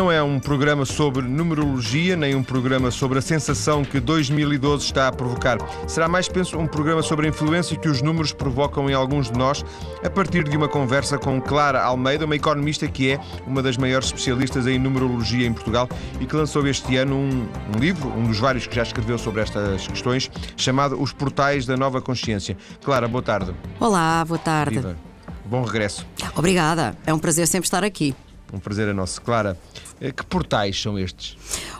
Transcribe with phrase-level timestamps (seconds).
[0.00, 5.08] não é um programa sobre numerologia, nem um programa sobre a sensação que 2012 está
[5.08, 5.58] a provocar.
[5.86, 9.38] Será mais, penso, um programa sobre a influência que os números provocam em alguns de
[9.38, 9.62] nós,
[10.02, 14.06] a partir de uma conversa com Clara Almeida, uma economista que é uma das maiores
[14.06, 15.86] especialistas em numerologia em Portugal
[16.18, 17.46] e que lançou este ano um,
[17.76, 21.76] um livro, um dos vários que já escreveu sobre estas questões, chamado Os Portais da
[21.76, 22.56] Nova Consciência.
[22.82, 23.52] Clara, boa tarde.
[23.78, 24.76] Olá, boa tarde.
[24.76, 24.96] Viva.
[25.44, 26.06] Bom regresso.
[26.34, 28.14] Obrigada, é um prazer sempre estar aqui.
[28.52, 29.22] Um prazer é nosso.
[29.22, 29.56] Clara,
[30.00, 31.36] que portais são estes?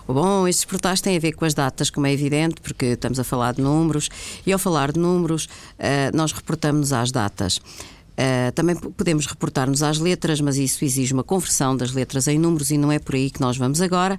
[0.06, 3.24] Bom, estes portais têm a ver com as datas, como é evidente, porque estamos a
[3.24, 4.08] falar de números,
[4.46, 5.48] e ao falar de números,
[5.78, 7.60] eh, nós reportamos às datas.
[8.20, 12.70] Uh, também podemos reportar-nos às letras, mas isso exige uma conversão das letras em números
[12.70, 14.18] e não é por aí que nós vamos agora.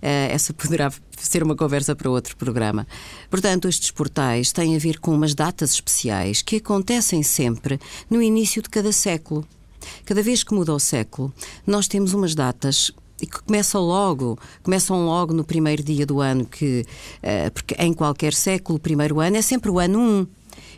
[0.00, 2.86] Essa poderá ser uma conversa para outro programa.
[3.28, 8.62] Portanto, estes portais têm a ver com umas datas especiais que acontecem sempre no início
[8.62, 9.44] de cada século.
[10.04, 11.32] Cada vez que muda o século,
[11.66, 16.44] nós temos umas datas e que começam logo, começam logo no primeiro dia do ano,
[16.44, 16.84] que,
[17.18, 20.26] uh, porque em qualquer século, o primeiro ano é sempre o ano 1.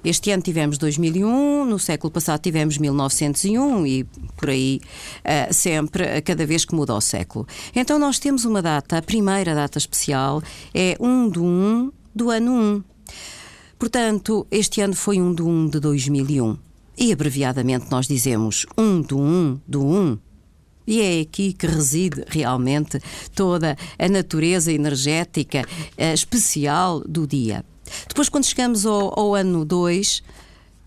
[0.05, 4.05] Este ano tivemos 2001, no século passado tivemos 1901 e
[4.37, 4.81] por aí
[5.19, 7.47] uh, sempre, cada vez que muda o século.
[7.75, 10.43] Então nós temos uma data, a primeira data especial
[10.75, 12.85] é 1 de 1 do ano 1.
[13.79, 16.57] Portanto, este ano foi 1 de 1 de 2001.
[16.99, 20.19] E abreviadamente nós dizemos 1 do 1 do 1.
[20.87, 23.01] E é aqui que reside realmente
[23.35, 27.65] toda a natureza energética uh, especial do dia.
[28.09, 30.23] Depois, quando chegamos ao, ao ano 2, uh,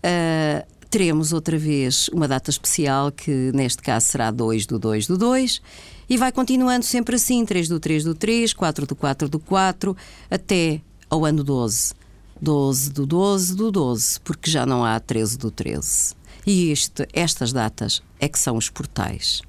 [0.02, 5.18] ah, teremos outra vez uma data especial, que neste caso será 2 do 2 do
[5.18, 5.60] 2,
[6.08, 9.96] e vai continuando sempre assim: 3 do 3 do 3, 4 do 4 do 4,
[10.30, 11.94] até ao ano 12.
[12.40, 16.14] 12 do 12 do 12, porque já não há 13 do 13.
[16.46, 19.42] E este, estas datas é que são os portais.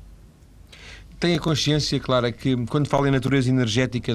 [1.19, 4.13] Tem a consciência, Clara, que quando fala em natureza energética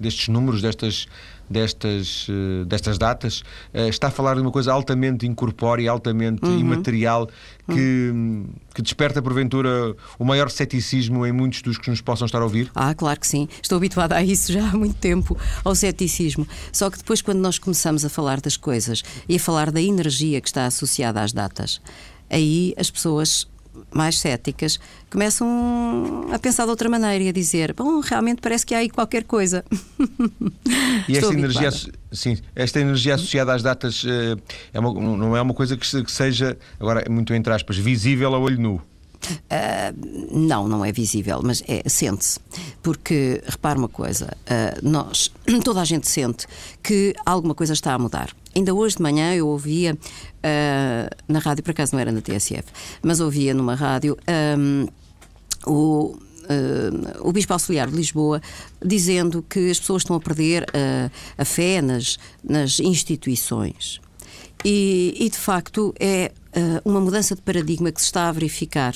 [0.00, 1.06] destes números, destas,
[1.48, 6.58] destas, eh, destas datas, eh, está a falar de uma coisa altamente incorpórea, altamente uhum.
[6.58, 7.28] imaterial,
[7.68, 8.46] que, uhum.
[8.74, 12.68] que desperta, porventura, o maior ceticismo em muitos dos que nos possam estar a ouvir?
[12.74, 13.48] Ah, claro que sim.
[13.62, 16.48] Estou habituada a isso já há muito tempo, ao ceticismo.
[16.72, 20.40] Só que depois, quando nós começamos a falar das coisas e a falar da energia
[20.40, 21.80] que está associada às datas,
[22.28, 23.49] aí as pessoas
[23.92, 24.78] mais céticas
[25.10, 28.90] começam a pensar de outra maneira e a dizer: bom, realmente parece que há aí
[28.90, 29.64] qualquer coisa.
[31.08, 31.70] E esta energia,
[32.12, 34.36] sim, esta energia associada às datas eh,
[34.72, 38.60] é uma, não é uma coisa que seja, agora muito entre aspas, visível a olho
[38.60, 38.82] nu.
[39.26, 42.38] Uh, não, não é visível, mas é, sente-se.
[42.82, 45.30] Porque, repare uma coisa, uh, nós,
[45.64, 46.46] toda a gente sente
[46.82, 48.30] que alguma coisa está a mudar.
[48.54, 52.64] Ainda hoje de manhã eu ouvia uh, na rádio, por acaso não era na TSF,
[53.02, 54.16] mas ouvia numa rádio
[54.58, 54.86] um,
[55.66, 56.16] o.
[56.50, 58.42] Uh, o Bispo Auxiliar de Lisboa
[58.84, 64.00] dizendo que as pessoas estão a perder uh, a fé nas, nas instituições.
[64.64, 66.32] E, e, de facto é
[66.84, 68.94] uma mudança de paradigma que se está a verificar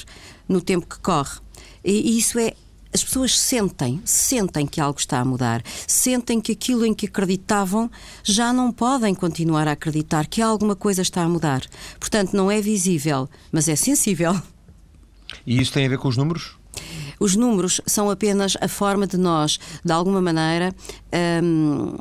[0.49, 1.39] no tempo que corre.
[1.85, 2.55] E isso é
[2.95, 7.91] as pessoas sentem, sentem que algo está a mudar, sentem que aquilo em que acreditavam
[8.23, 11.63] já não podem continuar a acreditar que alguma coisa está a mudar.
[11.99, 14.41] Portanto, não é visível, mas é sensível.
[15.45, 16.57] E isso tem a ver com os números?
[17.19, 20.73] Os números são apenas a forma de nós, de alguma maneira,
[21.43, 21.97] hum,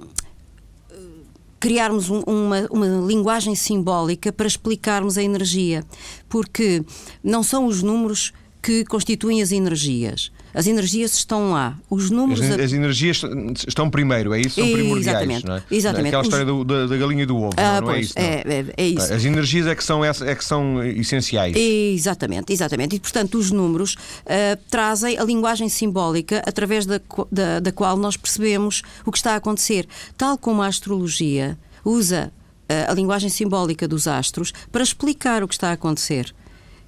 [1.59, 5.83] criarmos um, uma, uma linguagem simbólica para explicarmos a energia,
[6.29, 6.83] porque
[7.23, 8.31] não são os números
[8.61, 10.31] que constituem as energias.
[10.53, 11.77] As energias estão lá.
[11.89, 12.41] Os números.
[12.41, 13.21] As, as energias
[13.67, 14.55] estão primeiro, é isso?
[14.61, 15.07] São primordiais.
[15.07, 15.45] Exatamente.
[15.45, 15.63] Não é?
[15.71, 16.07] Exatamente.
[16.07, 18.13] Aquela história do, da, da, galinha e do ovo, ah, não, não é isso?
[18.15, 18.23] Não?
[18.23, 19.13] É, é, é, isso.
[19.13, 21.55] As energias é que são, é que são essenciais.
[21.55, 22.95] Exatamente, exatamente.
[22.95, 28.15] E, portanto, os números uh, trazem a linguagem simbólica através da, da, da qual nós
[28.15, 29.87] percebemos o que está a acontecer.
[30.15, 32.31] Tal como a astrologia usa
[32.69, 36.33] uh, a linguagem simbólica dos astros para explicar o que está a acontecer.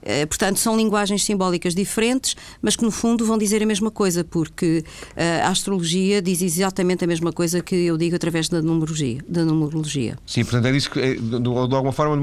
[0.06, 4.24] Eh, portanto, são linguagens simbólicas diferentes, mas que no fundo vão dizer a mesma coisa,
[4.24, 4.84] porque
[5.16, 9.18] eh, a astrologia diz exatamente a mesma coisa que eu digo através da numerologia.
[9.28, 10.18] Da numerologia.
[10.25, 12.16] Sim, portanto, é disso que, eh, de alguma forma,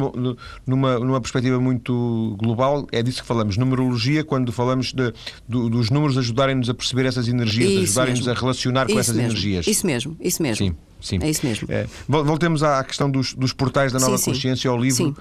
[0.66, 3.56] numa, numa perspectiva muito global, é disso que falamos.
[3.56, 5.12] Numerologia, quando falamos de,
[5.48, 9.30] dos números ajudarem-nos a perceber essas energias, ajudarem-nos a relacionar com isso essas mesmo.
[9.32, 9.66] energias.
[9.66, 10.66] Isso mesmo, isso mesmo.
[10.66, 10.76] Sim.
[11.02, 11.18] Sim.
[11.20, 11.66] É isso mesmo.
[11.70, 15.16] É, voltemos à questão dos, dos portais da nova sim, consciência ao livro,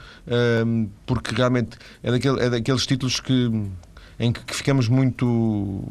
[0.66, 3.50] um, porque realmente é, daquele, é daqueles títulos que
[4.22, 5.84] em que, ficamos muito.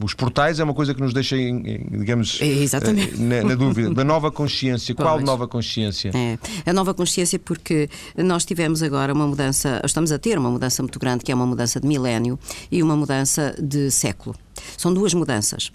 [0.00, 3.20] Os portais é uma coisa que nos deixa, digamos, é, Exatamente.
[3.20, 3.92] Na, na, dúvida.
[3.92, 4.94] Da nova consciência.
[4.94, 6.12] Qual nova consciência?
[6.14, 6.38] É.
[6.68, 10.98] A nova consciência, porque nós tivemos agora uma mudança, estamos a ter uma mudança muito
[10.98, 12.38] grande, que é uma mudança de milénio
[12.70, 14.36] e uma mudança de século.
[14.76, 15.70] São duas mudanças.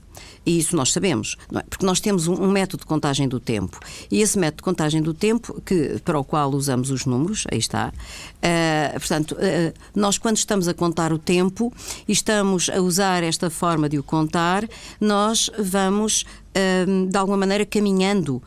[0.46, 1.62] E isso nós sabemos, é?
[1.70, 3.80] porque nós temos um, um, método de contagem do tempo.
[4.10, 7.60] E esse método de contagem do tempo, que, para o qual usamos os números, aí
[7.60, 7.92] está.
[8.38, 11.74] Uh, portanto, uh, nós quando estamos a contar o tempo
[12.08, 14.68] e estamos a usar esta forma de o contar,
[15.00, 16.26] nós vamos,
[16.56, 18.42] uh, de alguma maneira, caminhando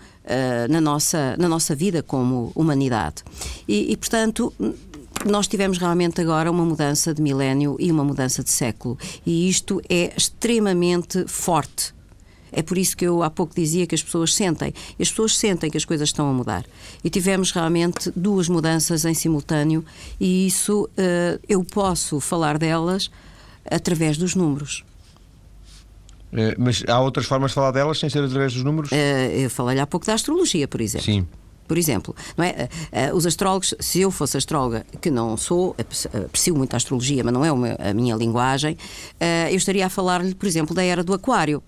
[0.70, 3.24] na, nossa, na nossa vida como humanidade.
[3.66, 4.54] E, e portanto
[5.24, 8.98] nós tivemos realmente agora uma mudança de milénio e uma mudança de século.
[9.24, 11.94] E isto é extremamente forte.
[12.52, 14.74] É por isso que eu há pouco dizia que as pessoas sentem.
[15.00, 16.64] As pessoas sentem que as coisas estão a mudar.
[17.02, 19.84] E tivemos realmente duas mudanças em simultâneo,
[20.20, 23.10] e isso uh, eu posso falar delas
[23.64, 24.84] através dos números.
[26.30, 28.90] Uh, mas há outras formas de falar delas sem ser através dos números?
[28.92, 31.06] Uh, eu falei há pouco da astrologia, por exemplo.
[31.06, 31.26] Sim.
[31.66, 32.68] Por exemplo, não é?
[32.92, 35.74] Uh, os astrólogos, se eu fosse astróloga, que não sou,
[36.24, 40.34] aprecio muito a astrologia, mas não é a minha linguagem, uh, eu estaria a falar-lhe,
[40.34, 41.62] por exemplo, da era do Aquário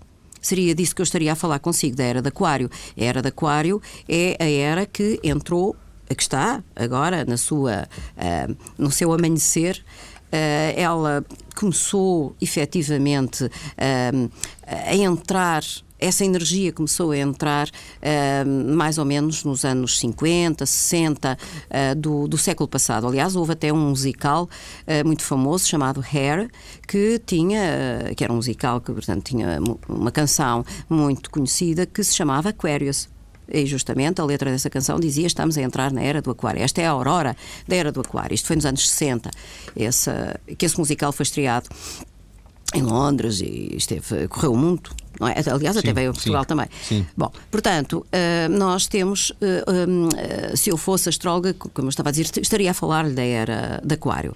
[0.44, 2.70] seria disso que eu estaria a falar consigo, da era de Aquário.
[2.98, 5.74] A era de Aquário é a era que entrou,
[6.06, 7.88] que está agora na sua,
[8.76, 9.82] no seu amanhecer.
[10.76, 11.24] Ela
[11.56, 13.50] começou efetivamente
[14.66, 15.62] a entrar
[16.04, 22.28] essa energia começou a entrar uh, mais ou menos nos anos 50, 60 uh, do,
[22.28, 23.06] do, século passado.
[23.06, 26.50] Aliás, houve até um musical uh, muito famoso chamado Hair,
[26.86, 29.58] que tinha, que era um musical que, portanto, tinha
[29.88, 33.08] uma canção muito conhecida que se chamava Aquarius.
[33.46, 36.62] E justamente a letra dessa canção dizia: Estamos a entrar na era do Aquário.
[36.62, 37.36] Esta é a aurora
[37.68, 38.34] da era do Aquário.
[38.34, 39.30] Isto foi nos anos 60,
[39.76, 41.68] essa, que esse musical foi estreado
[42.72, 44.90] em Londres e esteve, correu o mundo.
[45.20, 45.34] Não é?
[45.52, 46.66] Aliás, até sim, veio a Portugal sim, também.
[46.82, 47.06] Sim.
[47.16, 49.34] Bom, portanto, uh, nós temos, uh,
[50.52, 53.80] uh, se eu fosse astróloga, como eu estava a dizer, estaria a falar-lhe da era
[53.84, 54.34] de Aquário.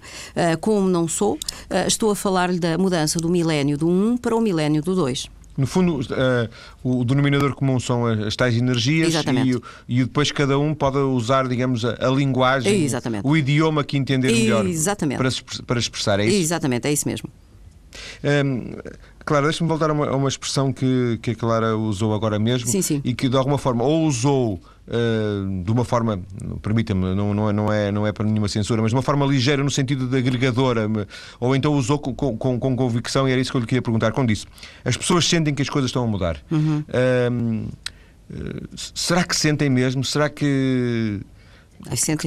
[0.60, 1.38] como não sou,
[1.86, 5.28] estou a falar-lhe da mudança do milénio do 1 para o milénio do 2.
[5.56, 5.98] No fundo,
[6.84, 11.84] o denominador comum são as tais energias e, e depois cada um pode usar, digamos,
[11.84, 13.26] a, a linguagem, Exatamente.
[13.26, 15.19] o idioma que entender melhor Exatamente.
[15.19, 15.30] Para,
[15.66, 16.20] para expressar.
[16.20, 16.36] É isso?
[16.36, 17.28] Exatamente, é isso mesmo.
[18.25, 18.73] Um,
[19.25, 22.67] Clara, deixa-me voltar a uma, a uma, expressão que, que a Clara usou agora mesmo
[22.67, 23.03] sim, sim.
[23.05, 26.19] e que de alguma forma ou usou uh, de uma forma,
[26.62, 29.27] permita-me, não, não, é, não, é, não é para nenhuma censura, mas de uma forma
[29.27, 30.89] ligeira no sentido de agregadora,
[31.39, 34.12] ou então usou com, com, com convicção e era isso que eu lhe queria perguntar.
[34.12, 34.47] Quando disse,
[34.83, 36.39] as pessoas sentem que as coisas estão a mudar.
[36.50, 36.85] Uhum.
[36.89, 37.69] Uh,
[38.75, 40.03] será que sentem mesmo?
[40.05, 41.21] Será que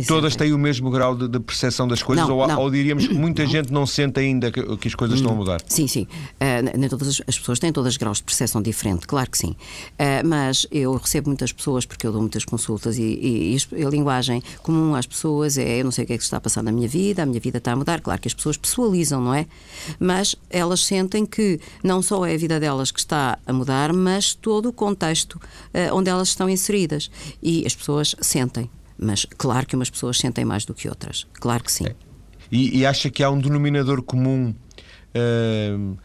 [0.08, 2.28] todas têm o mesmo grau de, de percepção das coisas?
[2.28, 2.60] Não, ou, não.
[2.60, 3.50] ou, diríamos que muita não.
[3.50, 5.62] gente não sente ainda que, que as coisas estão a mudar?
[5.68, 6.04] Sim, sim.
[6.04, 9.52] Uh, nem todas as pessoas têm todas graus de percepção diferente, claro que sim.
[9.52, 13.90] Uh, mas eu recebo muitas pessoas, porque eu dou muitas consultas, e, e, e, a
[13.90, 16.64] linguagem comum às pessoas é: eu não sei o que é que está a passar
[16.64, 18.02] na minha vida, a minha vida está a mudar.
[18.02, 19.46] Claro que as pessoas pessoalizam, não é?
[20.00, 24.34] Mas elas sentem que não só é a vida delas que está a mudar, mas
[24.34, 27.10] todo o contexto uh, onde elas estão inseridas.
[27.42, 28.70] E as pessoas sentem.
[29.02, 31.28] Mas claro que umas pessoas sentem mais do que outras.
[31.34, 31.88] Claro que sim.
[31.88, 31.96] É.
[32.52, 35.98] E, e, acha que há um denominador comum uh,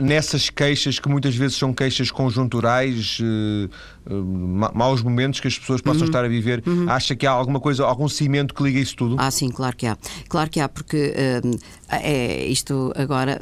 [0.00, 5.80] nessas queixas que muitas vezes são queixas conjunturais, uh, uh, maus momentos que as pessoas
[5.80, 6.06] possam uhum.
[6.06, 6.88] estar a viver, uhum.
[6.88, 9.16] acha que há alguma coisa, algum cimento que liga isso tudo?
[9.18, 9.96] Ah, sim, claro que há.
[10.28, 11.12] Claro que há, porque
[11.42, 11.58] uh,
[11.90, 13.38] é isto agora,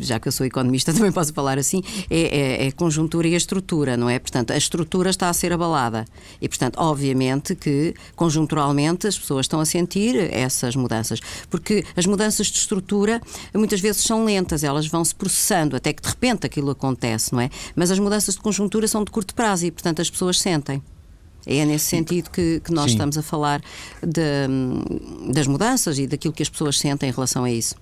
[0.00, 3.36] já que eu sou economista, também posso falar assim, é, é, é, conjuntura e a
[3.36, 4.18] estrutura, não é?
[4.18, 6.04] Portanto, a estrutura está a ser abalada.
[6.40, 11.20] E, portanto, obviamente que conjunturalmente as pessoas estão a sentir essas mudanças.
[11.48, 13.20] Porque as mudanças de estrutura
[13.54, 17.40] muitas vezes são lentas, elas vão se processando até que de repente aquilo acontece, não
[17.40, 17.50] é?
[17.74, 20.82] Mas as mudanças de conjuntura são de curto prazo e, portanto, as pessoas sentem.
[21.46, 22.92] É nesse sentido que, que nós Sim.
[22.92, 23.60] estamos a falar
[24.02, 27.74] de, das mudanças e daquilo que as pessoas sentem em relação a isso.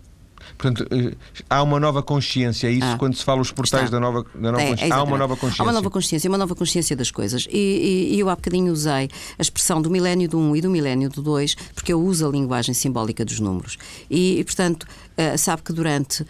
[0.57, 1.15] Portanto, eh,
[1.49, 4.53] há uma nova consciência, é isso ah, quando se fala os portais da nova, da
[4.53, 4.95] nova é, consciência.
[4.95, 5.63] Há uma nova consciência.
[5.63, 7.47] Há uma nova consciência, uma nova consciência das coisas.
[7.51, 9.09] E, e, eu há bocadinho usei
[9.39, 12.31] a expressão do milénio do 1 e do milénio do 2, porque eu uso a
[12.31, 13.79] linguagem simbólica dos números.
[14.11, 16.27] E, e portanto, uh, sabe que durante uh,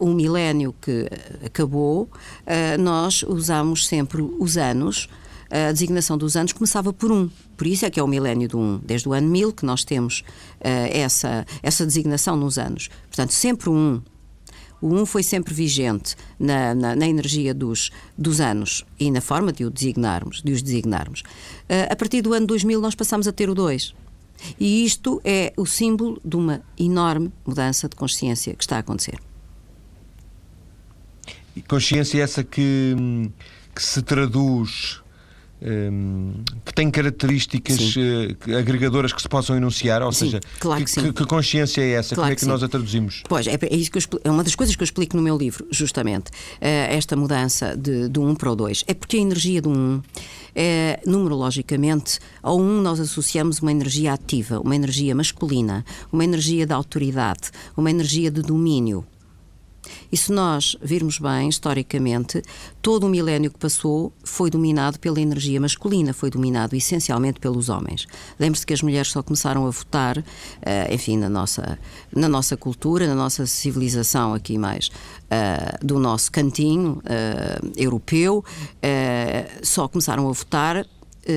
[0.00, 1.08] o milénio que
[1.44, 5.08] acabou, uh, nós usamos sempre os anos
[5.50, 7.30] a designação dos anos começava por um.
[7.56, 8.78] Por isso é que é o milénio do um.
[8.78, 10.20] Desde o ano 1000 que nós temos
[10.60, 12.88] uh, essa, essa designação nos anos.
[13.08, 14.02] Portanto, sempre um.
[14.80, 19.52] O um foi sempre vigente na, na, na, energia dos, dos anos e na forma
[19.52, 21.20] de, o designarmos, de os designarmos.
[21.20, 23.94] Uh, a partir do ano 2000 nós passamos a ter o 2.
[24.60, 29.18] E isto é o símbolo de uma enorme mudança de consciência que está a acontecer.
[31.66, 32.94] Consciência essa que,
[33.74, 35.02] que se traduz
[36.64, 40.02] que tem características uh, agregadoras que se possam enunciar?
[40.02, 42.14] Ou sim, seja, claro que, que, que, consciência é essa?
[42.14, 43.22] Claro Como é que, que nós a traduzimos?
[43.28, 45.36] Pois, é, é, isso que eu, é uma das coisas que eu explico no meu
[45.36, 48.84] livro, justamente, uh, esta mudança de, do 1 um para o 2.
[48.86, 50.02] É porque a energia do 1, um,
[50.54, 56.66] é, numerologicamente, ao 1 um nós associamos uma energia ativa, uma energia masculina, uma energia
[56.66, 59.04] de autoridade, uma energia de domínio.
[60.10, 62.42] E se nós virmos bem, historicamente,
[62.80, 68.06] todo o milénio que passou foi dominado pela energia masculina, foi dominado essencialmente pelos homens.
[68.38, 70.24] Lembre-se que as mulheres só começaram a votar, uh,
[70.92, 71.78] enfim, na nossa,
[72.14, 78.44] na nossa cultura, na nossa civilização aqui mais uh, do nosso cantinho uh, europeu,
[79.62, 80.86] só começaram a votar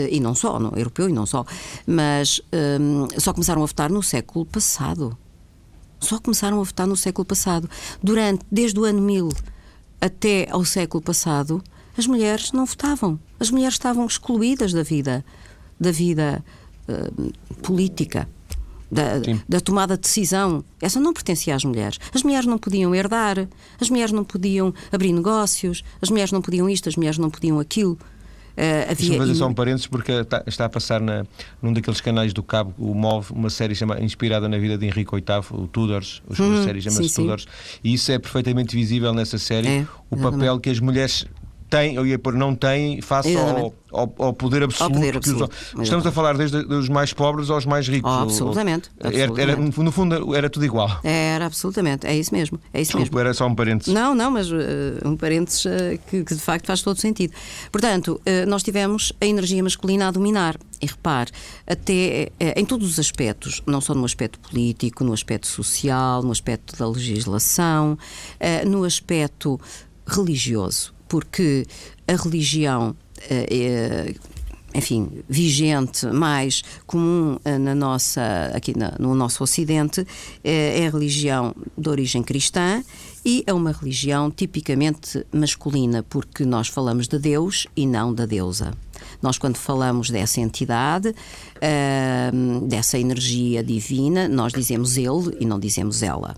[0.10, 1.46] e não só, no europeu e não só,
[1.86, 2.42] mas
[2.80, 5.18] um, só começaram a votar no século passado
[6.02, 7.70] só começaram a votar no século passado.
[8.02, 9.30] Durante, desde o ano 1000
[10.02, 11.64] até ao século passado,
[11.98, 13.20] as mulheres não votavam.
[13.40, 15.24] As mulheres estavam excluídas da vida,
[15.80, 16.44] da vida
[16.90, 18.28] uh, política.
[18.92, 20.66] Da, da, tomada de decisão.
[20.82, 21.98] Essa não pertencia às mulheres.
[22.14, 23.48] As mulheres não podiam herdar,
[23.80, 27.58] as mulheres não podiam abrir negócios, as mulheres não podiam isto, as mulheres não podiam
[27.58, 27.98] aquilo.
[28.58, 29.18] Uh, havia...
[29.18, 31.26] fazer só um parênteses porque está, está, a passar na,
[31.62, 35.12] num daqueles canais do Cabo, o MOV, uma série chama, inspirada na vida de Henrique
[35.12, 37.48] VIII, o Tudors, a hum, série chama-se Tudors,
[37.84, 41.26] e isso é perfeitamente visível nessa série, é, o papel que as mulheres
[41.72, 44.94] têm, eu ia pôr não têm, face ao, ao, ao, poder absoluto.
[44.94, 48.12] Ao poder absoluto os, estamos a falar desde os mais pobres aos mais ricos.
[48.12, 48.92] Oh, absolutamente.
[49.00, 49.42] absolutamente.
[49.42, 51.00] Era, era, no fundo era tudo igual.
[51.04, 52.06] Era, absolutamente.
[52.06, 52.60] É isso mesmo.
[52.74, 53.20] É isso Desculpa, mesmo.
[53.20, 53.94] era só um parênteses.
[53.94, 54.58] Não, não, mas uh,
[55.06, 55.70] um parênteses uh,
[56.10, 57.34] que, que, de facto faz todo sentido.
[57.72, 60.58] Portanto, uh, nós tivemos a energia masculina a dominar.
[60.82, 61.30] E repare,
[61.68, 66.76] até em todos os aspectos, não só no aspecto político, no aspecto social, no aspecto
[66.76, 67.96] da legislação,
[68.66, 69.62] no aspecto
[70.08, 71.68] religioso porque
[72.08, 72.96] a religião
[73.30, 74.16] é,
[74.74, 80.08] enfim, vigente, mais comum eh, na nossa, aqui no nosso Ocidente,
[80.42, 82.82] é a religião de origem cristã
[83.26, 88.74] e é uma religião tipicamente masculina, porque nós falamos de Deus e não da deusa.
[89.22, 91.14] Nós, quando falamos dessa entidade,
[92.66, 96.38] dessa energia divina, nós dizemos ele e não dizemos ela.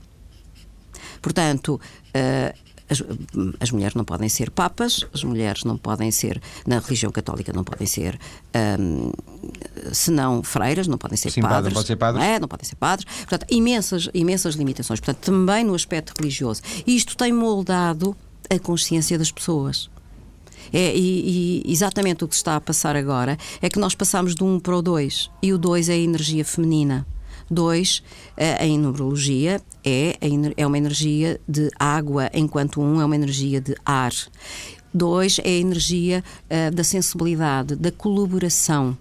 [1.22, 1.80] Portanto,
[2.90, 3.02] as,
[3.60, 7.64] as, mulheres não podem ser papas, as mulheres não podem ser, na religião católica, não
[7.64, 8.20] podem ser,
[8.80, 9.12] um,
[9.92, 11.66] senão freiras, não podem ser Sim, padres.
[11.66, 12.26] Não, pode ser padres.
[12.26, 13.06] É, não podem ser padres.
[13.06, 15.00] Portanto, imensas, imensas limitações.
[15.00, 16.62] Portanto, também no aspecto religioso.
[16.86, 18.16] E isto tem moldado
[18.50, 19.90] a consciência das pessoas.
[20.72, 24.46] É, e, e, exatamente o que está a passar agora é que nós passamos 1
[24.46, 27.06] um para o 2 e o 2 é a energia feminina.
[27.52, 28.04] 2,
[28.38, 30.18] eh, em numerologia, é,
[30.56, 34.14] é uma energia de água, enquanto um é uma energia de ar.
[34.94, 38.98] Dois é a energia uh, da sensibilidade, da colaboração.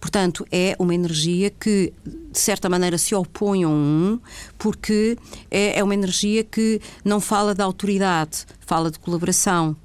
[0.00, 4.20] Portanto, é uma energia que, de certa maneira, se opõe a um,
[4.56, 5.16] porque
[5.50, 9.76] é, é uma energia que não fala de autoridade, fala de colaboração.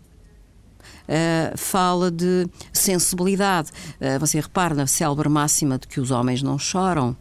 [1.04, 3.72] Uh, fala de sensibilidade.
[4.00, 7.16] Uh, você repara na célebre máxima de que os homens não choram.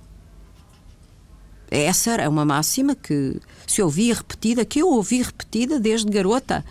[1.72, 6.62] Essa é uma máxima que se ouvia repetida, que eu ouvi repetida desde garota.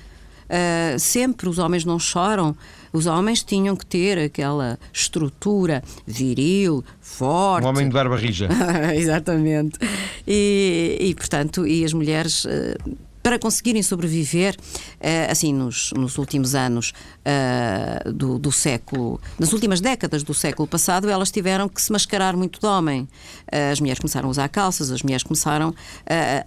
[0.45, 2.55] Uh, sempre os homens não choram.
[2.93, 7.65] Os homens tinham que ter aquela estrutura viril, forte.
[7.65, 8.47] Um homem de barba rija.
[8.93, 9.79] Exatamente.
[10.27, 12.45] E, e, portanto, e as mulheres.
[12.45, 12.75] Uh,
[13.21, 14.55] para conseguirem sobreviver,
[14.99, 16.93] eh, assim, nos, nos últimos anos
[17.25, 22.35] uh, do, do, século, nas últimas décadas do século passado, elas tiveram que se mascarar
[22.35, 23.01] muito de homem.
[23.01, 25.75] Uh, as mulheres começaram a usar calças, as mulheres começaram uh,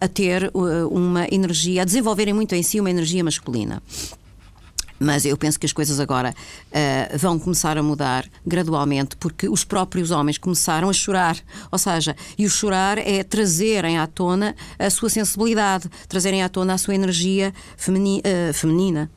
[0.00, 0.50] a ter
[0.90, 3.82] uma energia, a desenvolverem muito em si uma energia masculina.
[4.98, 9.64] Mas eu penso que as coisas agora uh, vão começar a mudar gradualmente, porque os
[9.64, 11.36] próprios homens começaram a chorar.
[11.70, 16.74] Ou seja, e o chorar é trazerem à tona a sua sensibilidade, trazerem à tona
[16.74, 19.10] a sua energia femini uh, feminina.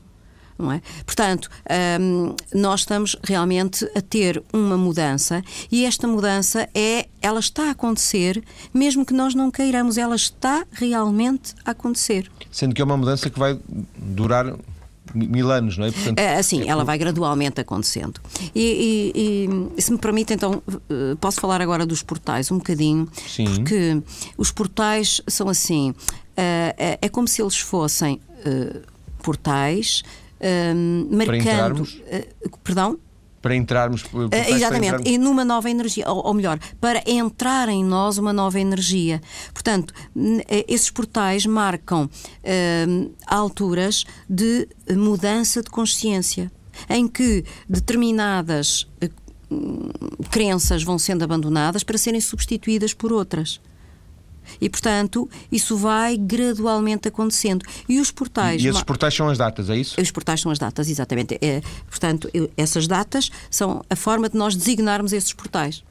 [0.60, 0.80] É?
[1.06, 7.68] Portanto, ehm, nós estamos realmente a ter uma mudança e esta mudança é, ela está
[7.68, 8.42] a acontecer,
[8.74, 12.28] mesmo que nós não queiramos, ela está realmente a acontecer.
[12.50, 13.56] Sendo que é uma mudança que vai
[13.96, 14.52] durar
[15.14, 15.90] mil anos, não é?
[15.90, 18.20] Portanto, é assim, é ela vai gradualmente acontecendo.
[18.54, 23.08] E, e, e, se me permite, então, eh, posso falar agora dos portais um bocadinho,
[23.26, 23.44] Sim.
[23.56, 24.02] porque
[24.36, 25.94] os portais são assim,
[26.36, 28.20] é, é como se eles fossem
[29.22, 30.02] portais
[31.10, 31.86] marcando.
[32.62, 32.98] Perdão?
[33.48, 34.02] Para entrarmos.
[34.04, 38.32] Uh, exatamente, para e numa nova energia, ou, ou, melhor, para entrar em nós uma
[38.32, 39.22] nova energia.
[39.54, 39.94] Portanto,
[40.48, 42.10] eh, esses portais marcam
[43.26, 46.50] alturas de mudança de consciência.
[46.88, 49.10] em que determinadas eh,
[50.30, 53.60] crenças vão sendo abandonadas para serem substituídas por outras.
[54.60, 57.64] E, portanto, isso vai gradualmente acontecendo.
[57.88, 58.62] E os portais.
[58.62, 60.00] E esses portais são as datas, é isso?
[60.00, 61.38] Os portais são as datas, exatamente.
[61.40, 65.82] É, portanto, essas datas são a forma de nós designarmos esses portais.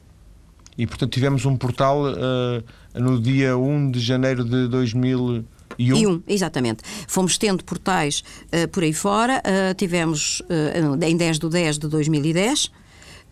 [0.76, 2.62] E, portanto, tivemos um portal uh,
[2.94, 5.44] no dia 1 de janeiro de 2000.
[5.76, 5.96] E um.
[5.96, 6.22] e um.
[6.26, 6.82] exatamente.
[7.06, 9.42] Fomos tendo portais uh, por aí fora.
[9.44, 12.70] Uh, tivemos uh, em 10 de 10 de 2010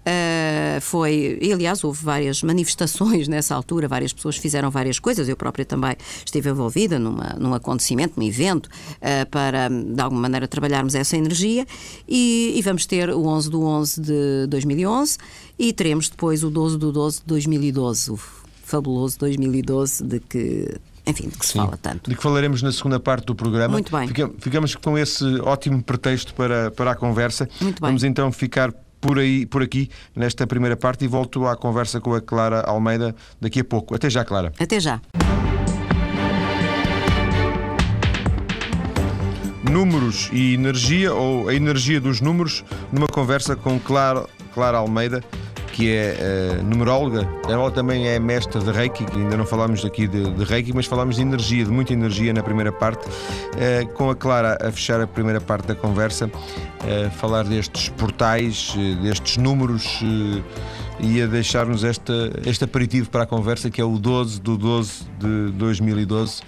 [0.07, 5.29] Uh, foi, e, aliás, houve várias manifestações nessa altura, várias pessoas fizeram várias coisas.
[5.29, 10.47] Eu própria também estive envolvida numa, num acontecimento, num evento, uh, para de alguma maneira
[10.47, 11.67] trabalharmos essa energia.
[12.09, 15.19] E, e, vamos ter o 11 do 11 de 2011
[15.59, 18.21] e teremos depois o 12 do 12 de 2012, o
[18.63, 22.11] fabuloso 2012 de que enfim, de que se Sim, fala tanto.
[22.11, 23.75] De que falaremos na segunda parte do programa.
[23.75, 24.09] Muito bem.
[24.39, 27.49] Ficamos com esse ótimo pretexto para, para a conversa.
[27.61, 27.89] Muito bem.
[27.89, 32.15] Vamos então ficar por, aí, por aqui nesta primeira parte e volto à conversa com
[32.15, 33.95] a Clara Almeida daqui a pouco.
[33.95, 34.53] Até já, Clara.
[34.59, 35.01] Até já.
[39.71, 45.23] Números e energia, ou a energia dos números, numa conversa com Clara, Clara Almeida
[45.77, 50.33] que é uh, numeróloga, ela também é mestra de Reiki, ainda não falámos aqui de,
[50.33, 54.17] de, Reiki, mas falámos de energia, de muita energia na primeira parte, uh, com a
[54.17, 60.01] Clara a fechar a primeira parte da conversa, uh, falar destes portais, destes números
[60.99, 65.53] e a deixar-nos este aperitivo para a conversa que é o 12 do 12 de
[65.59, 66.41] 2012.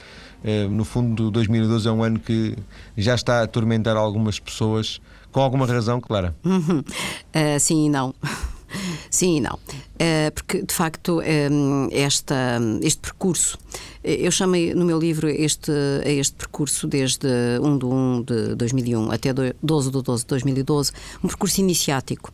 [0.71, 2.57] no fundo, 2012 é um ano que
[2.97, 6.35] já está a atormentar algumas pessoas, com alguma razão, Clara?
[6.43, 6.79] Uhum.
[6.79, 8.15] Uh, sim e não.
[9.11, 9.59] Sim e não.
[9.99, 11.49] Eh, porque, de facto, eh,
[11.91, 13.59] esta, este percurso,
[14.05, 15.73] eh, eu chamei no meu livro este,
[16.05, 17.29] este percurso desde
[17.61, 20.93] 1 de 1 de 2001 até 12 de 12 de 2012,
[21.25, 22.33] um percurso iniciático,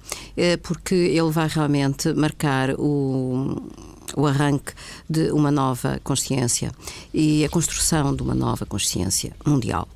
[0.62, 3.62] porque ele vai realmente marcar o
[4.17, 4.73] o arranque
[5.11, 6.71] de uma nova consciência
[7.12, 9.88] e a construção de uma nova consciência mundial.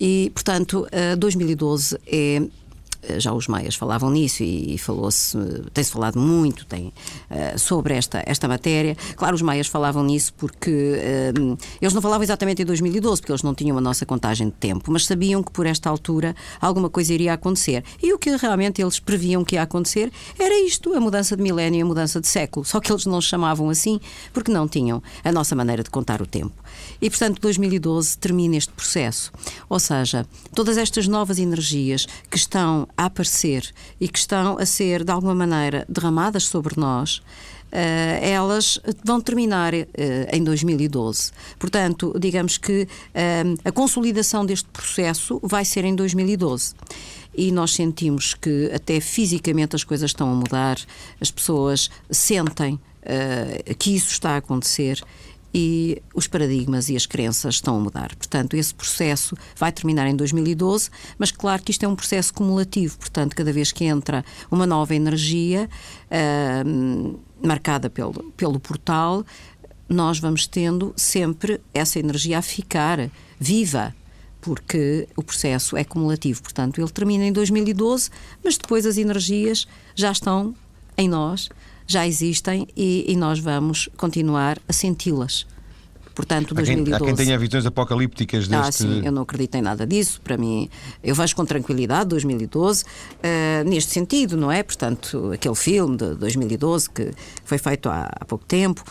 [0.00, 0.86] E, portanto,
[1.18, 2.42] 2012 é eh,
[3.18, 5.36] já os maias falavam nisso e, falou-se,
[5.72, 6.92] tem-se falado muito tem,
[7.30, 8.96] uh, sobre esta, esta matéria.
[9.16, 13.42] Claro, os maias falavam nisso porque uh, eles não falavam exatamente em 2012, porque eles
[13.42, 17.12] não tinham a nossa contagem de tempo, mas sabiam que por esta altura alguma coisa
[17.12, 17.84] iria acontecer.
[18.02, 21.80] E o que realmente eles previam que ia acontecer era isto, a mudança de milénio
[21.80, 22.64] e a mudança de século.
[22.64, 24.00] Só que eles não chamavam assim
[24.32, 26.54] porque não tinham a nossa maneira de contar o tempo.
[27.00, 29.32] E, portanto, 2012 termina este processo.
[29.68, 35.04] Ou seja, todas estas novas energias que estão a aparecer e que estão a ser,
[35.04, 37.22] de alguma maneira, derramadas sobre nós,
[37.72, 39.86] Uh, elas vão terminar uh,
[40.30, 41.32] em 2012.
[41.58, 46.74] Portanto, digamos que uh, a consolidação deste processo vai ser em 2012.
[47.34, 50.76] E nós sentimos que até fisicamente as coisas estão a mudar,
[51.18, 52.78] as pessoas sentem
[53.80, 55.02] que isso está a acontecer
[55.54, 58.14] e os paradigmas e as crenças estão a mudar.
[58.16, 62.96] Portanto, esse processo vai terminar em 2012, mas claro que isto é um processo cumulativo,
[62.98, 65.68] portanto, cada vez que entra uma nova energia
[66.10, 69.24] uh, marcada pelo, pelo portal,
[69.88, 73.94] nós vamos tendo sempre essa energia a ficar viva,
[74.40, 76.42] porque o processo é cumulativo.
[76.42, 78.10] Portanto, ele termina em 2012,
[78.42, 80.54] mas depois as energias já estão
[80.96, 81.48] em nós
[81.92, 85.46] já existem e, e nós vamos continuar a senti-las.
[86.14, 86.94] Portanto, 2012.
[86.94, 88.68] Há quem, há quem tenha visões apocalípticas deste...
[88.68, 90.20] Ah, sim, eu não acredito em nada disso.
[90.20, 90.68] Para mim,
[91.02, 92.86] eu vejo com tranquilidade 2012 uh,
[93.22, 94.62] eh, neste sentido, não é?
[94.62, 97.10] Portanto, aquele filme de 2012 que
[97.44, 98.84] foi feito há, há pouco tempo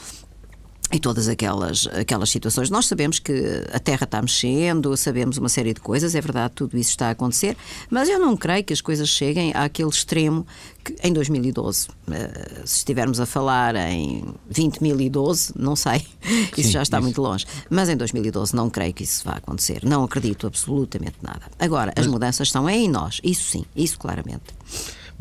[0.91, 2.69] e todas aquelas, aquelas situações.
[2.69, 3.34] Nós sabemos que
[3.71, 7.12] a Terra está mexendo, sabemos uma série de coisas, é verdade, tudo isso está a
[7.12, 7.56] acontecer,
[7.89, 10.45] mas eu não creio que as coisas cheguem àquele extremo
[10.84, 11.88] que em 2012.
[12.12, 16.06] Eh, se estivermos a falar em 20.012, não sei,
[16.58, 17.04] isso Sim, já está isso.
[17.04, 17.45] muito longe.
[17.69, 19.82] Mas em 2012 não creio que isso vá acontecer.
[19.84, 21.43] Não acredito absolutamente nada.
[21.60, 24.54] Agora, as mudanças estão em nós, isso sim, isso claramente.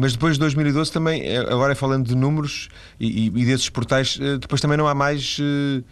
[0.01, 4.39] Mas depois de 2012 também, eh, agora falando de números e, e desses portais, eh,
[4.39, 5.85] depois também não há mais uh,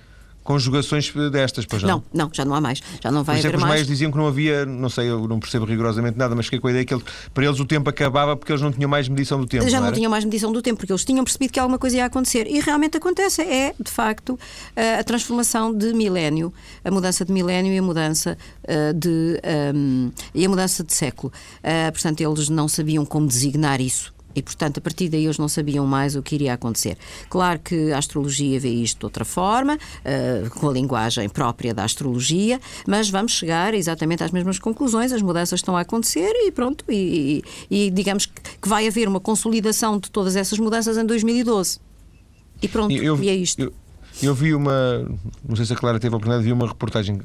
[0.49, 2.03] conjugações destas, pois não?
[2.11, 2.81] Não, não, já não há mais.
[3.03, 5.29] Já não vai Por exemplo, haver os maias diziam que não havia, não sei, eu
[5.29, 7.91] não percebo rigorosamente nada, mas fiquei com a ideia que ele, para eles o tempo
[7.91, 9.69] acabava porque eles não tinham mais medição do tempo.
[9.69, 11.99] Já não, não tinham mais medição do tempo, porque eles tinham percebido que alguma coisa
[11.99, 12.47] ia acontecer.
[12.47, 13.43] E realmente acontece.
[13.43, 14.39] É, de facto,
[14.99, 16.51] a transformação de milénio,
[16.83, 18.39] a mudança de milénio e a mudança
[18.97, 19.39] de
[19.75, 21.31] um, e a mudança de século.
[21.59, 25.49] Uh, portanto, eles não sabiam como designar isso E, portanto, a partir daí eles não
[25.49, 26.97] sabiam mais o que iria acontecer.
[27.29, 31.85] Claro que a astrologia vê isto de outra forma, uh, com a linguagem própria da
[31.85, 36.85] astrologia, mas vamos chegar exatamente às mesmas conclusões, as mudanças estão a acontecer e pronto,
[36.89, 41.81] e, e, e digamos que vai haver uma consolidação de todas essas mudanças em 2012.
[42.63, 43.61] E pronto, eu, e é isto.
[43.61, 43.73] Eu,
[44.23, 45.09] eu, vi uma,
[45.49, 47.19] não sei se a Clara teve a oportunidade, vi uma reportagem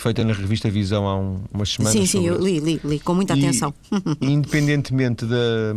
[0.00, 1.98] feita na revista Visão há um, umas semanas.
[1.98, 3.74] Sim, sim, eu li, li, li com muita e, atenção.
[4.20, 5.74] Independentemente da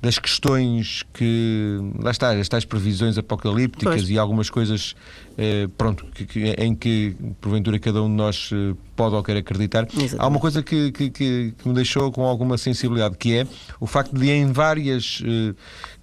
[0.00, 1.78] das questões que.
[2.00, 4.10] Lá está, as tais previsões apocalípticas pois.
[4.10, 4.94] e algumas coisas
[5.36, 9.36] eh, pronto, que, que, em que porventura cada um de nós eh, pode ou quer
[9.36, 9.84] acreditar.
[9.84, 10.16] Exatamente.
[10.18, 13.46] Há uma coisa que, que, que, me deixou com alguma sensibilidade, que é
[13.80, 15.54] o facto de em várias eh,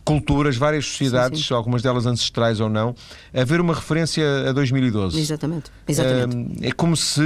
[0.06, 1.54] culturas, várias sociedades, sim, sim.
[1.56, 2.96] algumas delas ancestrais ou não,
[3.34, 5.20] haver uma referência a 2012.
[5.20, 5.72] Exatamente.
[5.88, 6.66] Exatamente.
[6.66, 7.22] É como se,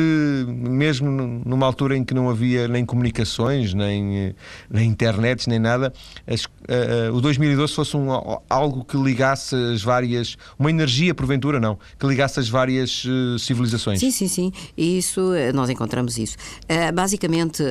[0.48, 1.12] mesmo
[1.46, 4.34] numa altura em que não havia nem comunicações, nem,
[4.70, 5.94] nem internet, nem nada,
[6.26, 8.08] as, uh, uh, o 2012 fosse um,
[8.50, 10.38] algo que ligasse as várias.
[10.58, 14.00] uma energia, porventura, não, que ligasse as várias uh, civilizações.
[14.00, 14.52] Sim, sim, sim.
[14.78, 15.22] Isso,
[15.54, 16.38] nós encontramos isso.
[16.94, 17.64] basicamente,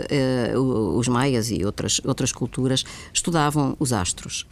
[0.55, 4.47] os maias e outras, outras culturas estudavam os astros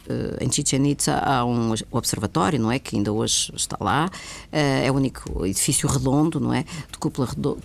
[0.47, 2.79] em Chichen Itza há um observatório, não é?
[2.79, 4.09] Que ainda hoje está lá.
[4.51, 6.63] Eh, é o único edifício redondo, não é?
[6.91, 7.59] De cúpula redondo,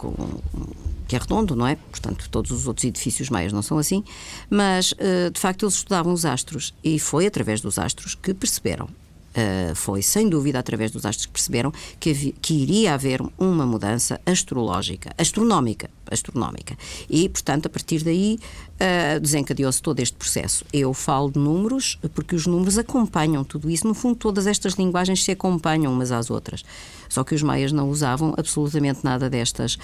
[1.07, 1.77] que é redondo, não é?
[1.77, 4.05] Portanto, todos os outros edifícios maias não são assim.
[4.51, 8.88] Mas, eh, de facto, eles estudavam os astros e foi através dos astros que perceberam
[9.33, 13.64] Uh, foi sem dúvida através dos astros que perceberam que, havia, que iria haver uma
[13.64, 16.77] mudança astrológica, astronómica, astronómica.
[17.09, 18.38] E, portanto, a partir daí
[18.75, 20.66] uh, desencadeou-se todo este processo.
[20.71, 23.87] Eu falo de números porque os números acompanham tudo isso.
[23.87, 26.62] No fundo, todas estas linguagens se acompanham umas às outras.
[27.09, 29.79] Só que os maias não usavam absolutamente nada destas,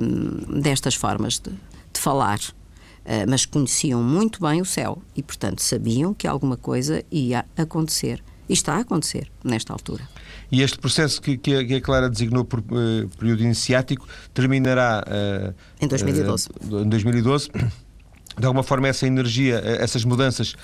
[0.00, 2.38] um, destas formas de, de falar.
[2.38, 8.22] Uh, mas conheciam muito bem o céu e, portanto, sabiam que alguma coisa ia acontecer.
[8.48, 10.08] E está a acontecer nesta altura.
[10.50, 15.86] E este processo que, que, a, Clara designou por uh, período iniciático terminará uh, em
[15.86, 16.48] 2012.
[16.70, 17.50] Uh, em 2012.
[18.38, 20.54] De alguma forma, essa energia, essas mudanças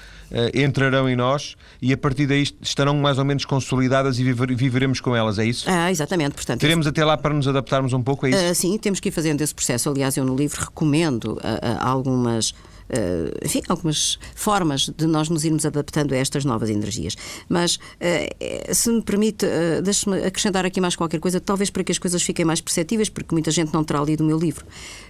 [0.55, 5.01] entrarão em nós e a partir daí estarão mais ou menos consolidadas e viver, viveremos
[5.01, 5.65] com elas, é isso?
[5.69, 6.37] Ah, exatamente.
[6.37, 8.55] Portanto, Teremos até lá para nos adaptarmos um pouco a isso?
[8.55, 9.91] sim, temos que ir fazendo esse processo.
[9.91, 11.37] Aliás, eu no livro recomendo
[11.81, 12.55] algumas uh,
[13.43, 17.17] enfim, algumas formas de nós nos irmos adaptando a estas novas energias.
[17.49, 19.47] Mas, uh, se me permite,
[19.83, 23.35] deixe-me acrescentar aqui mais qualquer coisa, talvez para que as coisas fiquem mais perceptíveis, porque
[23.35, 24.65] muita gente não terá lido o meu livro.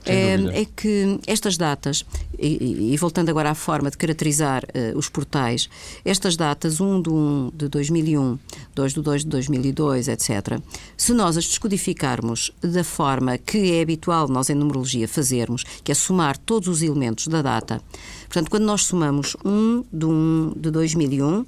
[0.05, 2.05] É, é, que estas datas,
[2.39, 5.69] e, e, voltando agora à forma de caracterizar os portais,
[6.05, 8.39] estas datas, 1 de 1 de 2001,
[8.75, 10.61] 2 de 2 de 2002, etc.,
[10.97, 15.95] se nós as descodificarmos da forma que é habitual nós em numerologia fazermos, que é
[15.95, 17.83] somar todos os elementos da data, data.
[18.25, 21.47] Portanto, quando nós somamos 1 de 1 de 2001,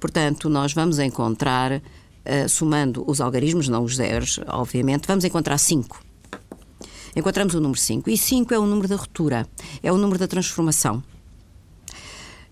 [0.00, 6.00] portanto, nós vamos encontrar, uh, somando os algarismos, não os zeros, obviamente, vamos encontrar 5.
[7.14, 8.10] Encontramos o número 5.
[8.10, 9.46] E 5 é o número da ruptura,
[9.82, 11.02] é o número da transformação.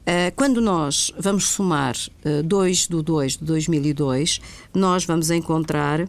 [0.01, 1.95] Uh, quando nós vamos somar
[2.25, 4.41] uh, 2 do 2 de 2002,
[4.75, 6.09] nós vamos encontrar,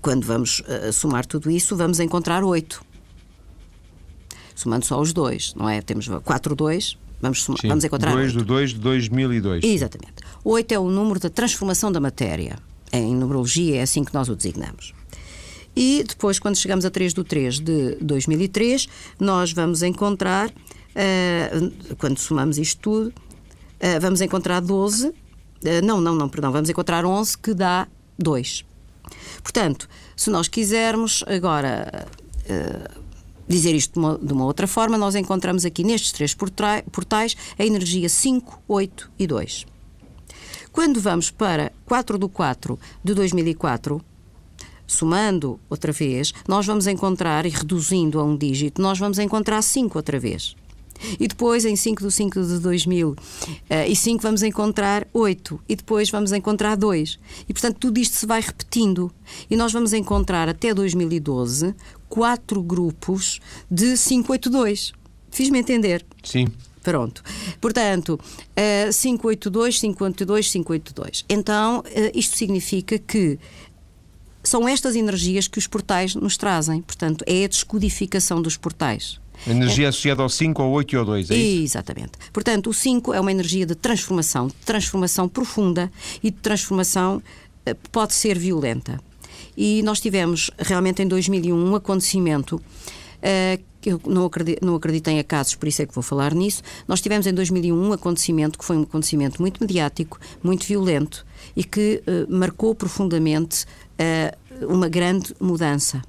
[0.00, 2.89] quando vamos somar tudo isso, vamos encontrar 8
[4.60, 5.80] somando só os dois, não é?
[5.80, 8.12] Temos 4, 2, vamos, Sim, vamos encontrar.
[8.12, 9.64] 2 do 2 de 2002.
[9.64, 10.22] Exatamente.
[10.44, 12.58] 8 é o número da transformação da matéria.
[12.92, 14.92] Em numerologia é assim que nós o designamos.
[15.74, 22.18] E depois, quando chegamos a 3 do 3 de 2003, nós vamos encontrar, uh, quando
[22.18, 25.14] somamos isto tudo, uh, vamos encontrar 12, uh,
[25.64, 27.86] eh, não, não, não, perdão, vamos encontrar 11 que dá
[28.18, 28.64] 2.
[29.42, 32.06] Portanto, se nós quisermos agora
[33.50, 37.64] dizer isto de uma, de uma, outra forma, nós encontramos aqui nestes três portais a
[37.64, 39.66] energia 5, 8 e 2.
[40.70, 44.00] Quando vamos para 4 do 4 de 2004,
[44.86, 49.98] somando outra vez, nós vamos encontrar, e reduzindo a um dígito, nós vamos encontrar 5
[49.98, 50.54] outra vez.
[51.18, 53.16] E depois, em 5 do 5 de 2000 uh,
[53.88, 55.60] e 5, vamos encontrar 8.
[55.68, 57.18] E depois vamos encontrar 2.
[57.48, 59.10] E, portanto, tudo isto se vai repetindo.
[59.48, 61.74] E nós vamos encontrar, até 2012,
[62.10, 64.92] quatro grupos de 582.
[65.30, 66.04] Fiz-me entender?
[66.22, 66.48] Sim.
[66.82, 67.22] Pronto.
[67.60, 71.24] Portanto, uh, 582, 582, 582.
[71.28, 73.38] Então, uh, isto significa que
[74.42, 76.82] são estas energias que os portais nos trazem.
[76.82, 79.20] Portanto, é a descodificação dos portais.
[79.46, 79.88] Energia é.
[79.88, 81.64] associada ao 5, ao 8 e ao 2, é isso?
[81.64, 82.12] Exatamente.
[82.32, 85.90] Portanto, o 5 é uma energia de transformação, de transformação profunda
[86.22, 87.22] e de transformação
[87.64, 89.00] eh, pode ser violenta.
[89.56, 92.60] E nós tivemos realmente em 2001 um acontecimento
[93.20, 96.62] Uh, eu não acredito, não acredito em acasos, por isso é que vou falar nisso.
[96.86, 101.24] Nós tivemos em 2001 um acontecimento que foi um acontecimento muito mediático, muito violento
[101.56, 103.64] e que uh, marcou profundamente
[103.98, 106.02] uh, uma grande mudança,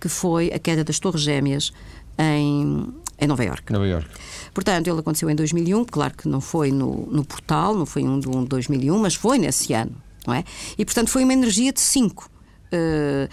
[0.00, 1.72] que foi a queda das Torres Gêmeas
[2.18, 3.72] em, em Nova Iorque.
[3.72, 4.08] Nova York.
[4.52, 8.18] Portanto, ele aconteceu em 2001, claro que não foi no, no portal, não foi um
[8.18, 10.44] de 2001, mas foi nesse ano, não é?
[10.76, 12.33] E, portanto, foi uma energia de 5.
[12.72, 13.28] Uh,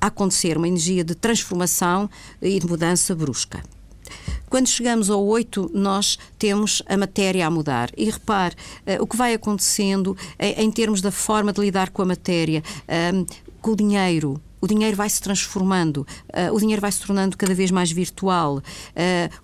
[0.00, 2.08] a acontecer, uma energia de transformação
[2.40, 3.62] e de mudança brusca.
[4.48, 7.90] Quando chegamos ao 8, nós temos a matéria a mudar.
[7.96, 8.54] E repare,
[8.86, 12.62] uh, o que vai acontecendo em, em, termos da forma de lidar com a matéria,
[12.88, 13.26] uh,
[13.60, 17.54] com o dinheiro, o dinheiro vai se transformando, uh, o dinheiro vai se tornando cada
[17.54, 18.62] vez mais virtual, uh,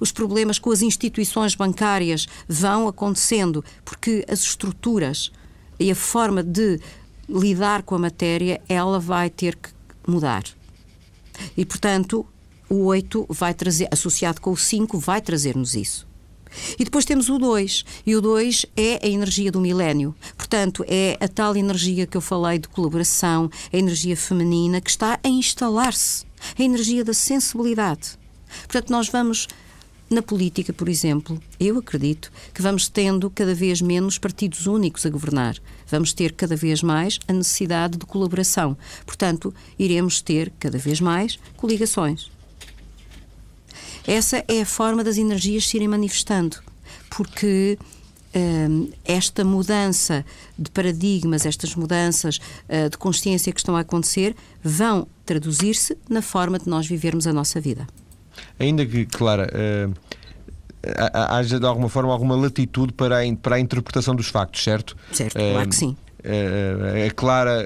[0.01, 5.31] os problemas com as instituições bancárias vão acontecendo, porque as estruturas
[5.79, 6.81] e a forma de
[7.31, 9.71] lidar com a matéria, ela vai ter que
[10.07, 10.45] mudar.
[11.57, 12.27] E, portanto,
[12.69, 16.07] o 8 vai trazer, associado com o 5, vai trazer-nos isso.
[16.79, 20.15] E depois temos o 2, e o 2 é a energia do milénio.
[20.37, 25.19] Portanto, é a tal energia que eu falei de colaboração, a energia feminina que está
[25.23, 26.25] a instalar-se,
[26.59, 28.19] a energia da sensibilidade.
[28.63, 29.47] Portanto, nós vamos
[30.11, 35.11] na política, por exemplo, eu acredito que vamos tendo cada vez menos partidos únicos a
[35.11, 35.57] governar.
[35.89, 38.77] Vamos ter cada vez mais a necessidade de colaboração.
[39.07, 42.29] Portanto, iremos ter cada vez mais coligações.
[44.05, 46.57] Essa é a forma das energias se irem manifestando,
[47.09, 47.79] porque
[48.35, 50.25] hum, esta mudança
[50.59, 56.59] de paradigmas, estas mudanças uh, de consciência que estão a acontecer, vão traduzir-se na forma
[56.59, 57.87] de nós vivermos a nossa vida.
[58.59, 59.95] Ainda que, Clara, uh,
[61.13, 64.97] haja de alguma forma alguma latitude para a, para a interpretação dos factos, certo?
[65.13, 65.97] Certo, uh, claro que sim.
[66.23, 67.65] Uh, a Clara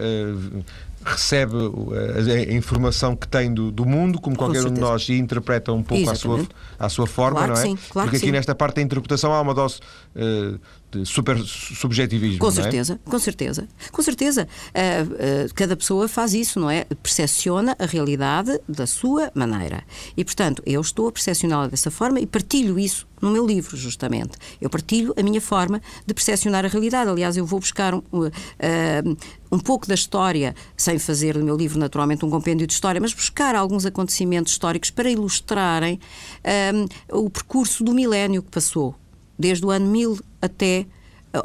[1.05, 5.73] recebe a, informação que tem do, do mundo, como qualquer um de nós, e interpreta
[5.73, 6.47] um pouco à sua,
[6.79, 7.63] à sua forma, claro não é?
[7.63, 8.33] Sim, claro Porque aqui sim.
[8.33, 9.81] nesta parte da interpretação há uma dose
[10.17, 10.59] uh,
[10.99, 12.39] de super subjetivismo.
[12.39, 12.53] Com é?
[12.53, 13.11] certeza, é?
[13.11, 13.69] com certeza.
[13.91, 14.49] Com certeza.
[14.69, 16.85] Uh, uh, cada pessoa faz isso, não é?
[17.03, 19.83] Percepciona a realidade da sua maneira.
[20.17, 24.33] E, portanto, eu estou a percepcioná-la dessa forma e partilho isso no meu livro, justamente.
[24.61, 27.11] Eu partilho a minha forma de percepcionar a realidade.
[27.11, 29.17] Aliás, eu vou buscar um, uh,
[29.51, 33.13] um pouco da história, sem fazer do meu livro, naturalmente, um compêndio de história, mas
[33.13, 35.99] buscar alguns acontecimentos históricos para ilustrarem
[37.11, 38.95] o percurso do milénio que passou,
[39.39, 40.87] desde o ano 1000 até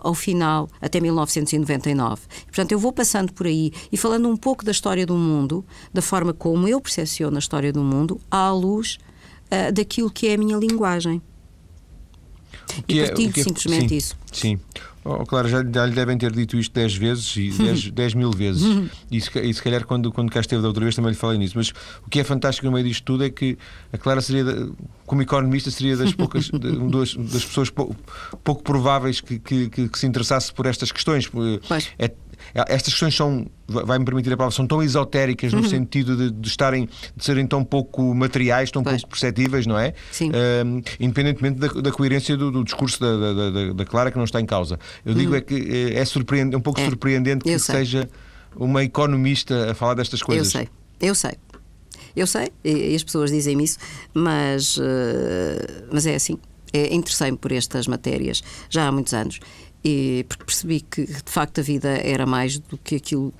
[0.03, 2.21] ao final, até 1999.
[2.45, 6.01] Portanto, eu vou passando por aí e falando um pouco da história do mundo, da
[6.01, 8.97] forma como eu percepciono a história do mundo, à luz
[9.45, 11.21] uh, daquilo que é a minha linguagem.
[12.87, 14.17] E é, partilho é, simplesmente sim, isso.
[14.31, 14.59] Sim.
[15.09, 17.49] Oh, claro, já, já, lhe devem ter dito isto 10 vezes e
[17.91, 18.63] 10, mil vezes.
[19.11, 21.39] e, se, e se calhar quando, quando cá esteve da outra vez também lhe falei
[21.39, 21.53] nisso.
[21.55, 21.73] Mas
[22.05, 23.57] o que é fantástico no meio disto tudo é que
[23.91, 24.45] a Clara seria,
[25.07, 27.95] como economista, seria das poucas das, das pessoas pouco,
[28.43, 31.27] pouco prováveis que, que, que, que, se interessasse por estas questões.
[31.27, 31.89] Pois.
[31.97, 32.11] É,
[32.53, 35.69] estas questões são, vai-me permitir a palavra, são tão esotéricas no uhum.
[35.69, 39.01] sentido de, de, estarem, de serem tão pouco materiais, tão pois.
[39.01, 39.93] pouco perceptíveis, não é?
[40.11, 40.29] Sim.
[40.29, 44.25] Uh, independentemente da, da coerência do, do discurso da, da, da, da, Clara, que não
[44.25, 44.79] está em causa.
[45.05, 45.37] Eu digo uhum.
[45.37, 46.85] é que é, é, surpreendente, é um pouco é.
[46.85, 48.09] surpreendente que seja
[48.55, 50.47] uma economista a falar destas coisas.
[50.47, 51.31] Eu sei, eu sei.
[52.15, 53.77] Eu sei, e, as pessoas dizem-me isso,
[54.13, 54.81] mas, uh,
[55.91, 56.37] mas é assim.
[56.71, 59.39] É, Interessei-me por estas matérias já há muitos anos
[59.83, 63.33] e percebi que de facto a vida era mais do que aquilo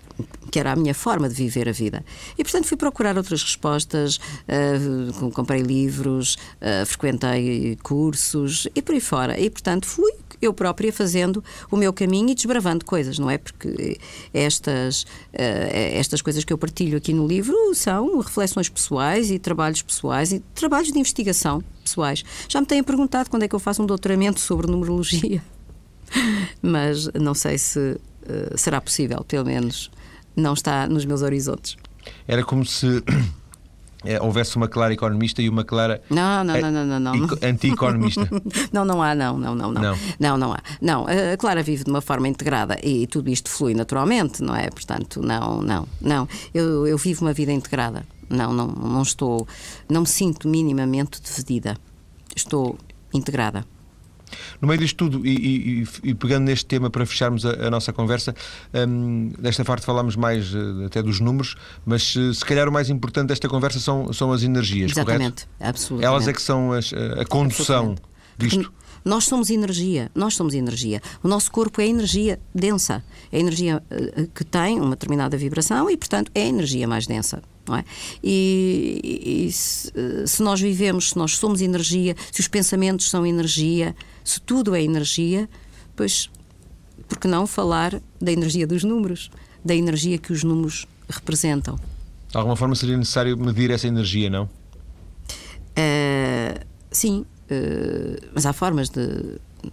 [0.51, 2.03] que era a minha forma de viver a vida.
[2.37, 9.01] E portanto fui procurar outras respostas, uh, comprei livros, uh, frequentei cursos e por aí
[9.01, 9.39] fora.
[9.39, 13.37] E portanto fui eu própria fazendo o meu caminho e desbravando coisas, não é?
[13.37, 13.99] Porque
[14.33, 19.81] estas, uh, estas coisas que eu partilho aqui no livro são reflexões pessoais e trabalhos
[19.81, 22.23] pessoais e trabalhos de investigação pessoais.
[22.47, 25.43] Já me têm perguntado quando é que eu faço um doutoramento sobre numerologia.
[26.61, 29.91] Mas não sei se uh, será possível, pelo menos
[30.35, 31.75] não está nos meus horizontes.
[32.27, 33.03] Era como se
[34.05, 37.37] é, houvesse uma clara economista e uma clara não não não não não, não.
[37.43, 38.29] anti-economista.
[38.71, 39.81] Não não há não não não não.
[39.81, 39.97] Não.
[40.19, 40.59] Não, não há.
[40.81, 44.69] Não a Clara vive de uma forma integrada e tudo isto flui naturalmente não é?
[44.69, 46.27] Portanto não não não.
[46.53, 48.05] Eu, eu vivo uma vida integrada.
[48.29, 49.47] Não não não estou
[49.89, 51.75] não me sinto minimamente dividida.
[52.35, 52.77] Estou
[53.13, 53.65] integrada
[54.61, 57.91] no meio disto tudo, e, e, e pegando neste tema para fecharmos a, a nossa
[57.93, 58.35] conversa,
[58.73, 62.89] um, desta parte falámos mais uh, até dos números, mas uh, se calhar o mais
[62.89, 65.69] importante desta conversa são, são as energias, Exatamente, correto?
[65.69, 66.05] absolutamente.
[66.05, 67.95] Elas é que são as, a condução
[68.37, 68.71] disto.
[69.05, 71.01] Nós somos energia, nós somos energia.
[71.23, 73.81] O nosso corpo é energia densa, é energia
[74.35, 77.41] que tem uma determinada vibração e, portanto, é a energia mais densa.
[77.67, 77.85] não é?
[78.23, 79.91] E, e se,
[80.25, 83.95] se, nós vivemos, se nós somos energia, se os pensamentos são energia,
[84.29, 85.49] se tudo é energia,
[85.95, 86.29] pois
[87.07, 89.31] por que não falar da energia dos números,
[89.65, 91.79] da energia que os números representam?
[92.29, 94.43] De alguma forma seria necessário medir essa energia, não?
[95.73, 99.07] Uh, sim, uh, mas há formas de,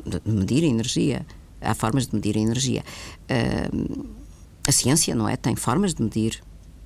[0.07, 1.27] de, medir a energia.
[1.61, 2.83] Há formas de medir a energia.
[3.31, 4.09] Uh,
[4.67, 5.37] a ciência, não é?
[5.37, 6.43] Tem formas de medir,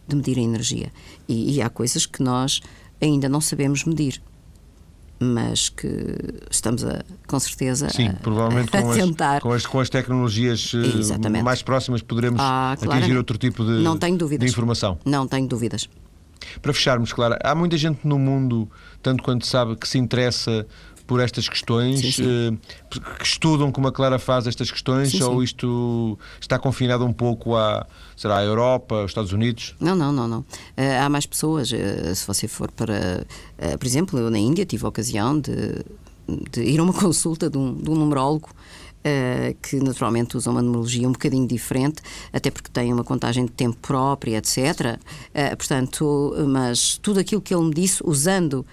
[0.08, 0.92] de medir a energia.
[1.28, 2.60] E, e há coisas que nós
[3.00, 4.20] ainda não sabemos medir
[5.20, 6.16] mas que
[6.50, 9.36] estamos a, com certeza Sim, a, provavelmente a com, tentar.
[9.36, 11.42] As, com, as, com as tecnologias eh, Exatamente.
[11.44, 14.46] mais próximas poderemos ah, atingir outro tipo de, não tenho dúvidas.
[14.46, 14.98] de informação.
[15.04, 15.88] Não tenho dúvidas.
[16.62, 18.68] Para fecharmos, Clara, há muita gente no mundo,
[19.02, 20.66] tanto quanto sabe, que se interessa
[21.10, 22.24] por estas questões, sim, sim.
[22.24, 27.12] Eh, que estudam como a Clara faz estas questões, sim, ou isto está confinado um
[27.12, 27.84] pouco à,
[28.16, 29.74] será, à Europa, aos Estados Unidos?
[29.80, 30.38] Não, não, não, não.
[30.38, 31.72] Uh, há mais pessoas.
[31.72, 33.26] Uh, se você for para,
[33.58, 35.84] uh, por exemplo, eu na Índia tive a ocasião de,
[36.52, 38.48] de ir a uma consulta de um, de um numerólogo.
[39.00, 42.02] Uh, que naturalmente usa uma numerologia um bocadinho diferente,
[42.34, 44.58] até porque tem uma contagem de tempo própria, etc.
[45.34, 48.64] Uh, portanto, mas tudo aquilo que ele me disse, usando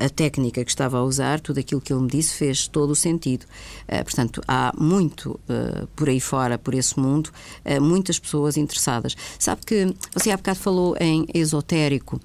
[0.00, 2.96] a técnica que estava a usar, tudo aquilo que ele me disse fez todo o
[2.96, 3.46] sentido.
[3.86, 7.30] Eh, portanto, há muito eh, por aí fora, por esse mundo,
[7.64, 9.16] eh, muitas pessoas interessadas.
[9.38, 12.20] Sabe que você há bocado falou em esotérico,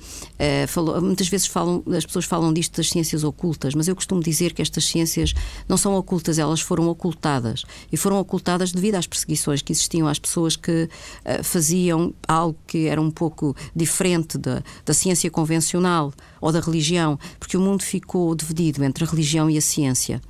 [0.67, 4.53] falou, muitas vezes falam, as pessoas falam disto das ciências ocultas, mas eu costumo dizer
[4.53, 5.33] que estas ciências
[5.67, 7.63] não são ocultas, elas foram ocultadas.
[7.91, 10.89] E foram ocultadas devido às perseguições que existiam às pessoas que
[11.43, 17.57] faziam algo que era um pouco diferente da, da ciência convencional ou da religião, porque
[17.57, 20.21] o mundo ficou dividido entre a religião e a ciência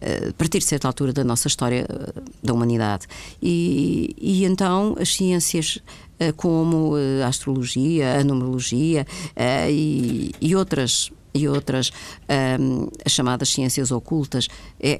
[0.00, 3.06] eh, a partir de certa altura da nossa história eh, da humanidade.
[3.42, 5.78] E, e então as ciências
[6.18, 9.06] eh, como a astrologia, a numerologia
[9.68, 11.92] e, e outras e outras
[13.04, 14.48] as chamadas ciências ocultas,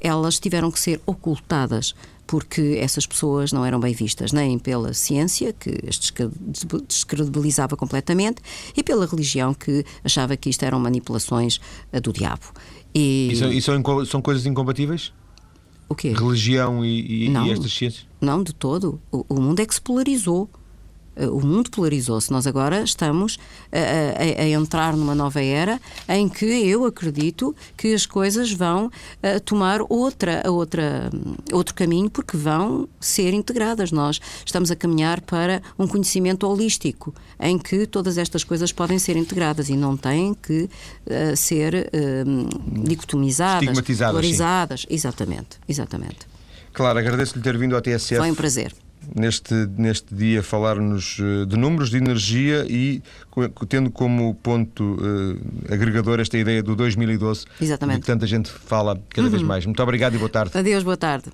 [0.00, 1.92] elas tiveram que ser ocultadas
[2.30, 5.98] porque essas pessoas não eram bem vistas nem pela ciência, que as
[6.86, 8.40] descredibilizava completamente,
[8.76, 11.58] e pela religião, que achava que isto eram manipulações
[11.90, 12.44] eh, do diabo.
[12.94, 15.12] E, e, são, e são, coisas incompatíveis?
[15.88, 16.12] O quê?
[16.12, 18.06] Religião e, e, não, e estas ciências?
[18.20, 19.02] Não, de todo.
[19.10, 20.48] O, o mundo é que se polarizou.
[21.28, 22.30] O mundo polarizou-se.
[22.30, 23.38] Nós agora estamos
[23.72, 28.90] a, a, a, entrar numa nova era em que eu acredito que as coisas vão
[29.22, 31.10] eh, tomar outra, outra,
[31.52, 33.92] outro caminho porque vão ser integradas.
[33.92, 39.16] Nós estamos a caminhar para um conhecimento holístico em que todas estas coisas podem ser
[39.16, 40.62] integradas e não têm que
[41.06, 44.86] uh, ser uh, dicotomizadas, polarizadas.
[44.88, 46.28] Exatamente, exatamente.
[46.72, 48.16] Claro, agradeço-lhe ter vindo ao TSF.
[48.16, 48.72] Foi um prazer
[49.14, 53.02] neste, neste dia falar-nos eh, de números, de energia e
[53.68, 57.96] tendo como ponto uh, agregador esta ideia do 2012 Exatamente.
[57.96, 59.30] de que tanta gente fala cada uhum.
[59.30, 59.64] vez mais.
[59.64, 60.56] Muito obrigado e boa tarde.
[60.56, 61.30] Adeus, boa tarde.